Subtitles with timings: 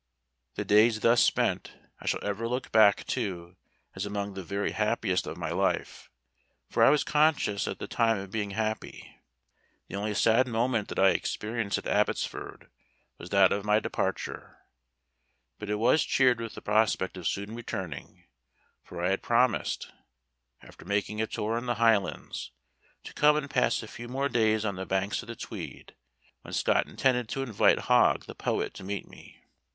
[0.55, 3.55] The days thus spent, I shall ever look back to,
[3.93, 6.09] as among the very happiest of my life;
[6.71, 9.19] for I was conscious at the time of being happy.
[9.89, 12.71] The only sad moment that I experienced at Abbotsford
[13.19, 14.57] was that of my departure;
[15.59, 18.23] but it was cheered with the prospect of soon returning;
[18.81, 19.91] for I had promised,
[20.63, 22.51] after making a tour in the Highlands,
[23.03, 25.93] to come and pass a few more days on the banks of the Tweed,
[26.41, 29.43] when Scott intended to invite Hogg the poet to meet me.